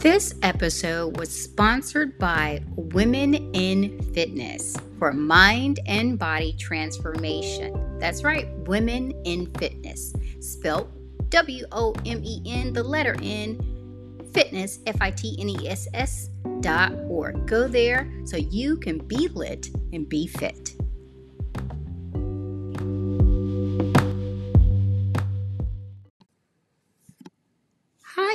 [0.00, 7.98] This episode was sponsored by Women in Fitness for mind and body transformation.
[7.98, 10.92] That's right, Women in Fitness, spelled
[11.30, 15.88] W O M E N, the letter N, fitness, F I T N E S
[15.92, 16.30] S
[16.60, 17.48] dot org.
[17.48, 20.77] Go there so you can be lit and be fit.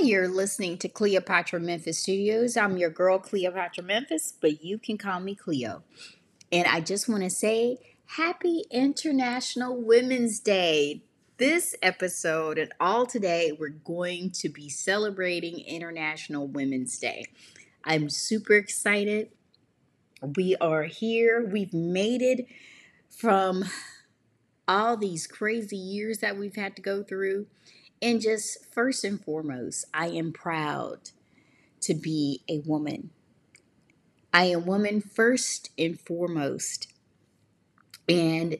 [0.03, 2.57] You're listening to Cleopatra Memphis Studios.
[2.57, 5.83] I'm your girl, Cleopatra Memphis, but you can call me Cleo.
[6.51, 11.03] And I just want to say happy International Women's Day.
[11.37, 17.23] This episode and all today, we're going to be celebrating International Women's Day.
[17.85, 19.29] I'm super excited.
[20.35, 21.47] We are here.
[21.49, 22.45] We've made it
[23.09, 23.63] from
[24.67, 27.47] all these crazy years that we've had to go through.
[28.03, 31.11] And just first and foremost, I am proud
[31.79, 33.11] to be a woman.
[34.33, 36.91] I am woman first and foremost.
[38.09, 38.57] And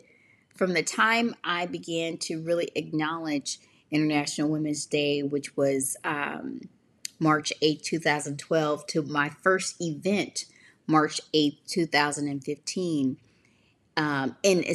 [0.56, 3.60] from the time I began to really acknowledge
[3.92, 6.62] International Women's Day, which was um,
[7.20, 10.46] March 8, 2012, to my first event,
[10.88, 13.18] March 8, 2015,
[13.98, 14.66] um, and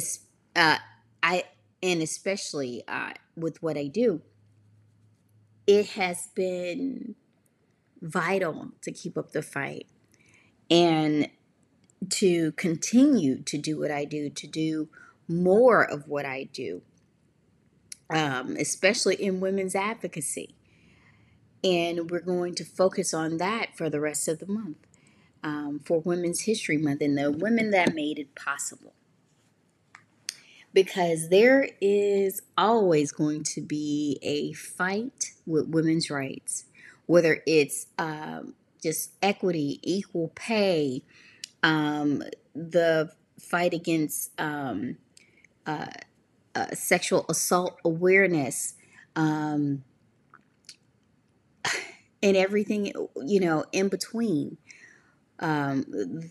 [0.55, 0.77] uh,
[1.23, 1.45] I
[1.81, 4.21] and especially uh, with what I do,
[5.69, 7.13] it has been
[8.01, 9.85] vital to keep up the fight
[10.71, 11.29] and
[12.09, 14.89] to continue to do what I do, to do
[15.27, 16.81] more of what I do,
[18.09, 20.55] um, especially in women's advocacy.
[21.63, 24.87] And we're going to focus on that for the rest of the month
[25.43, 28.93] um, for Women's History Month and the women that made it possible
[30.73, 36.65] because there is always going to be a fight with women's rights,
[37.05, 41.03] whether it's um, just equity, equal pay,
[41.63, 42.23] um,
[42.53, 44.97] the fight against um,
[45.65, 45.87] uh,
[46.55, 48.75] uh, sexual assault awareness,
[49.15, 49.83] um,
[52.23, 52.91] and everything
[53.25, 54.57] you know in between.
[55.41, 55.85] Um,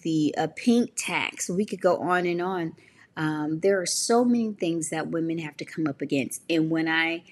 [0.05, 1.49] the uh, pink tax.
[1.49, 2.75] We could go on and on.
[3.19, 6.43] Um, there are so many things that women have to come up against.
[6.49, 7.25] And when I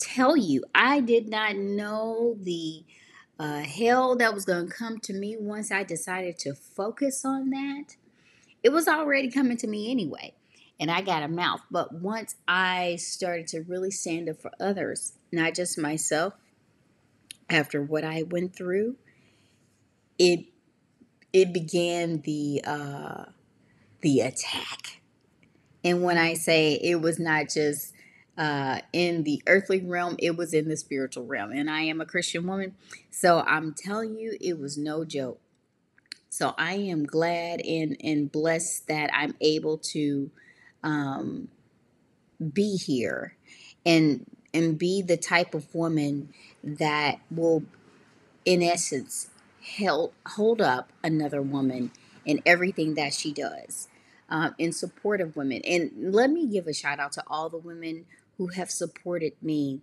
[0.00, 2.82] tell you, I did not know the
[3.38, 7.50] uh, hell that was going to come to me once I decided to focus on
[7.50, 7.96] that.
[8.62, 10.32] It was already coming to me anyway,
[10.80, 11.60] and I got a mouth.
[11.70, 16.32] But once I started to really stand up for others, not just myself,
[17.50, 18.96] after what I went through,
[20.18, 20.46] it
[21.34, 23.24] it began the uh,
[24.00, 25.02] the attack
[25.84, 27.92] and when I say it was not just
[28.38, 31.52] uh, in the earthly realm, it was in the spiritual realm.
[31.52, 32.74] And I am a Christian woman.
[33.10, 35.40] So I'm telling you, it was no joke.
[36.30, 40.30] So I am glad and, and blessed that I'm able to
[40.82, 41.48] um,
[42.52, 43.36] be here
[43.86, 46.28] and and be the type of woman
[46.62, 47.64] that will
[48.44, 49.28] in essence
[49.78, 51.90] help hold up another woman
[52.24, 53.88] in everything that she does
[54.28, 55.60] um, in support of women.
[55.64, 58.06] And let me give a shout out to all the women
[58.38, 59.80] who have supported me,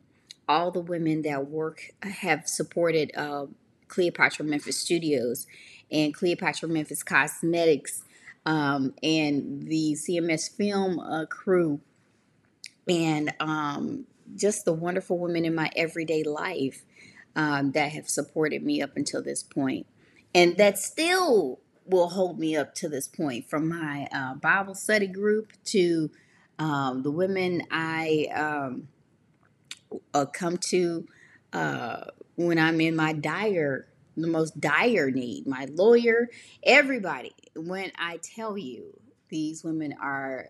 [0.47, 3.47] all the women that work have supported uh,
[3.87, 5.47] Cleopatra Memphis Studios
[5.91, 8.03] and Cleopatra Memphis Cosmetics
[8.45, 11.79] um, and the CMS Film uh, crew
[12.87, 14.05] and um,
[14.35, 16.83] just the wonderful women in my everyday life
[17.35, 19.85] um, that have supported me up until this point
[20.33, 25.07] and that still will hold me up to this point from my uh, Bible study
[25.07, 26.09] group to
[26.59, 28.87] um, the women I um,
[30.13, 31.07] uh, come to
[31.53, 32.05] uh,
[32.35, 36.29] when I'm in my dire, the most dire need, my lawyer,
[36.63, 37.33] everybody.
[37.55, 38.99] When I tell you
[39.29, 40.49] these women are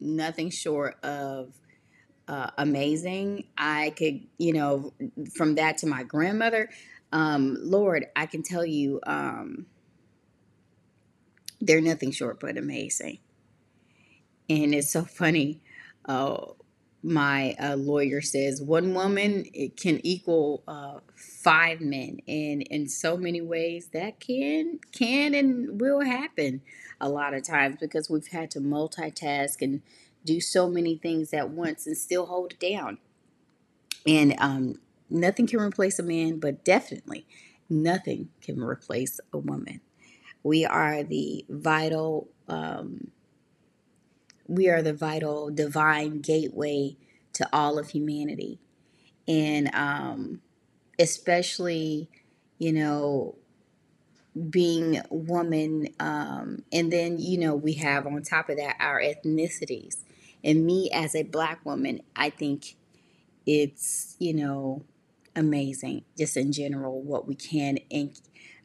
[0.00, 1.54] nothing short of
[2.28, 4.92] uh, amazing, I could, you know,
[5.34, 6.70] from that to my grandmother,
[7.12, 9.00] um, Lord, I can tell you.
[9.04, 9.66] Um,
[11.60, 13.18] they're nothing short but amazing.
[14.48, 15.60] And it's so funny.
[16.04, 16.46] Uh,
[17.02, 23.16] my uh, lawyer says one woman it can equal uh, five men, and in so
[23.16, 26.60] many ways that can can and will happen
[27.00, 29.80] a lot of times because we've had to multitask and
[30.24, 32.98] do so many things at once and still hold it down.
[34.06, 34.74] And um,
[35.08, 37.26] nothing can replace a man, but definitely
[37.70, 39.80] nothing can replace a woman.
[40.42, 43.10] We are the vital, um,
[44.46, 46.96] we are the vital divine gateway
[47.34, 48.58] to all of humanity.
[49.28, 50.40] And um,
[50.98, 52.08] especially
[52.60, 53.34] you know,
[54.48, 55.88] being woman.
[55.98, 59.96] Um, and then, you know, we have on top of that our ethnicities.
[60.44, 62.76] And me as a black woman, I think
[63.46, 64.84] it's, you know,
[65.34, 68.20] amazing just in general what we can and,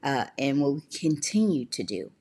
[0.05, 2.11] uh, and will continue to do.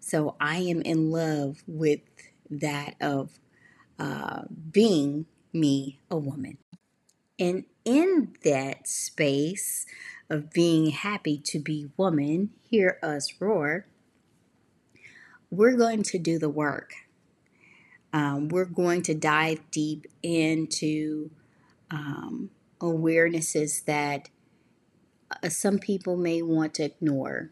[0.00, 2.00] So I am in love with
[2.50, 3.38] that of
[3.98, 6.58] uh, being me, a woman.
[7.38, 9.86] And in that space
[10.28, 13.86] of being happy to be woman, hear us roar,
[15.50, 16.92] we're going to do the work.
[18.12, 21.30] Um, we're going to dive deep into
[21.90, 22.50] um,
[22.80, 24.28] awarenesses that
[25.48, 27.50] some people may want to ignore.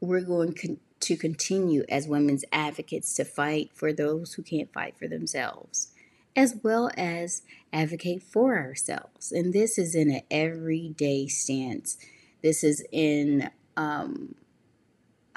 [0.00, 4.96] We're going con- to continue as women's advocates to fight for those who can't fight
[4.96, 5.92] for themselves,
[6.36, 7.42] as well as
[7.72, 9.32] advocate for ourselves.
[9.32, 11.98] And this is in an everyday stance.
[12.42, 14.34] This is in um,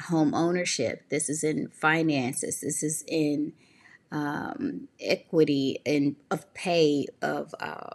[0.02, 1.04] home ownership.
[1.10, 2.62] This is in finances.
[2.62, 3.54] This is in
[4.12, 7.90] um, equity and of pay of uh,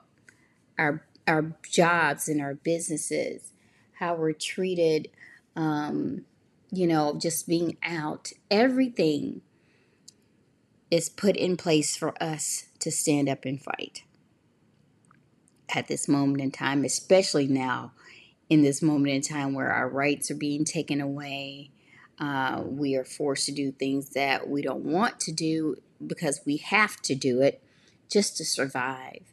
[0.78, 3.52] our our jobs and our businesses,
[3.98, 5.08] how we're treated,
[5.56, 6.24] um,
[6.70, 8.32] you know, just being out.
[8.50, 9.40] Everything
[10.90, 14.02] is put in place for us to stand up and fight
[15.74, 17.92] at this moment in time, especially now
[18.48, 21.70] in this moment in time where our rights are being taken away.
[22.18, 26.56] Uh, we are forced to do things that we don't want to do because we
[26.56, 27.62] have to do it
[28.10, 29.29] just to survive,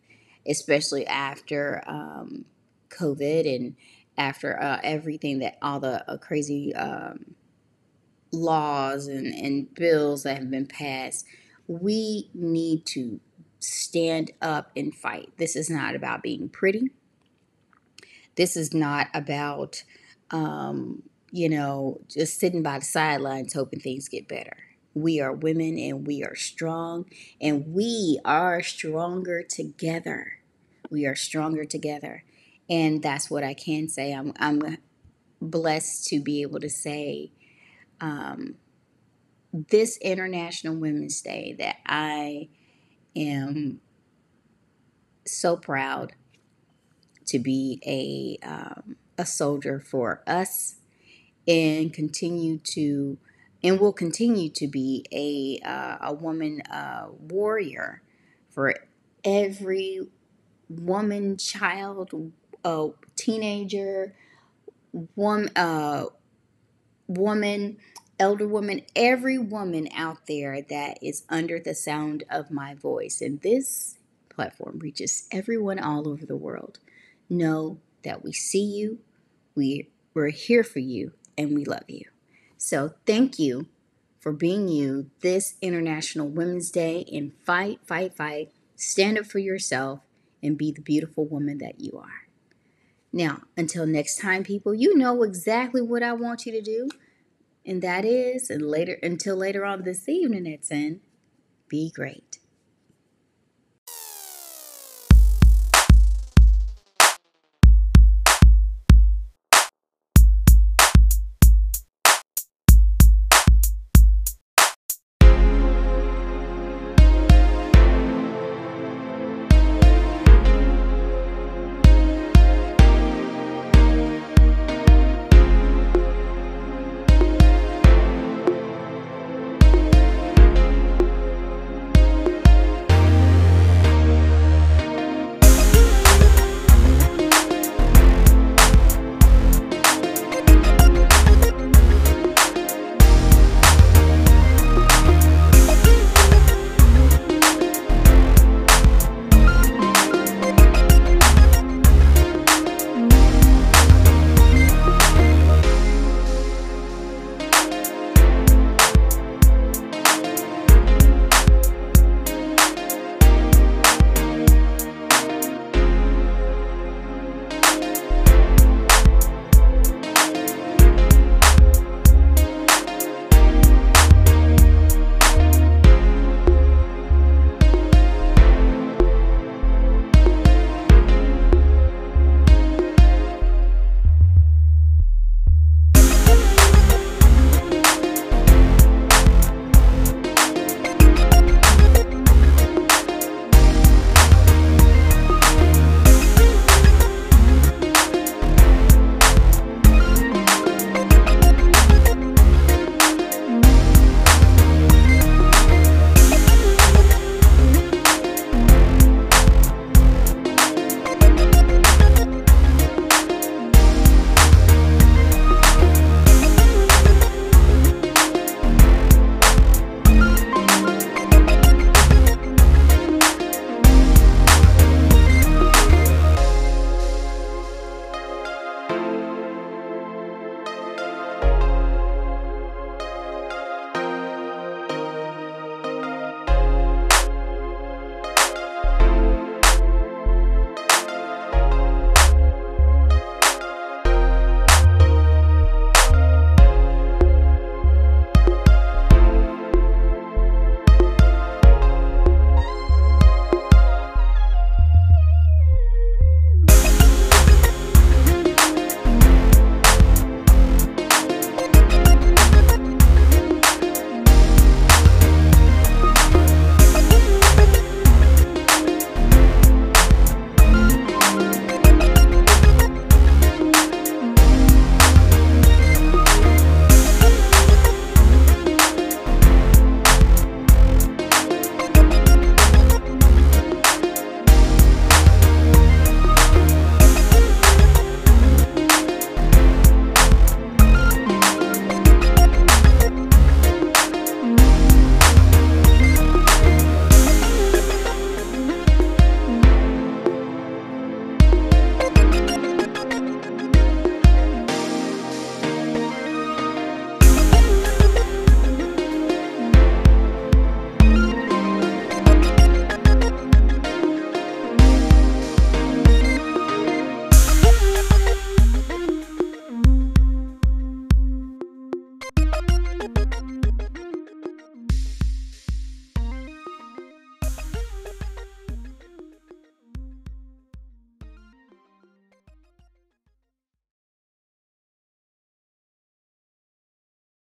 [0.47, 2.45] especially after um,
[2.89, 3.75] COVID and
[4.17, 7.35] after uh, everything that all the uh, crazy um,
[8.31, 11.25] laws and, and bills that have been passed.
[11.67, 13.19] We need to
[13.59, 15.31] stand up and fight.
[15.37, 16.91] This is not about being pretty.
[18.35, 19.83] This is not about,
[20.31, 24.57] um, you know, just sitting by the sidelines hoping things get better.
[24.93, 27.05] We are women and we are strong
[27.41, 30.36] and we are stronger together.
[30.89, 32.23] We are stronger together.
[32.69, 34.13] And that's what I can say.
[34.13, 34.77] I'm, I'm
[35.41, 37.31] blessed to be able to say
[38.01, 38.55] um,
[39.51, 42.49] this International Women's Day that I
[43.15, 43.81] am
[45.25, 46.13] so proud
[47.25, 50.75] to be a um, a soldier for us
[51.47, 53.17] and continue to
[53.63, 58.01] and will continue to be a uh, a woman uh, warrior
[58.49, 58.75] for
[59.23, 60.01] every
[60.69, 62.31] woman, child,
[62.63, 64.13] uh, teenager,
[65.15, 66.05] woman, uh,
[67.07, 67.77] woman,
[68.19, 73.21] elder woman, every woman out there that is under the sound of my voice.
[73.21, 73.97] And this
[74.29, 76.79] platform reaches everyone all over the world.
[77.29, 78.99] Know that we see you,
[79.55, 82.05] we, we're here for you, and we love you.
[82.57, 83.67] So thank you
[84.19, 88.51] for being you this International Women's Day and fight, fight, fight.
[88.75, 90.01] Stand up for yourself
[90.41, 92.27] and be the beautiful woman that you are.
[93.11, 96.89] Now, until next time, people, you know exactly what I want you to do.
[97.65, 101.01] And that is, and later until later on this evening at 10,
[101.67, 102.39] be great.